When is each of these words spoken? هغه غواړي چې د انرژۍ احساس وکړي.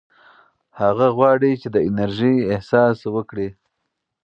هغه 0.79 1.07
غواړي 1.17 1.51
چې 1.61 1.67
د 1.75 1.77
انرژۍ 1.89 2.35
احساس 2.53 2.97
وکړي. 3.15 3.49